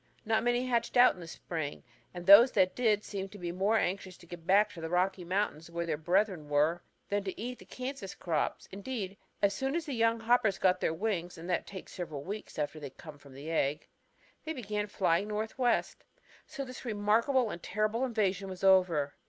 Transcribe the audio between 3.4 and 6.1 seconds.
more anxious to get back to the Rocky Mountains where their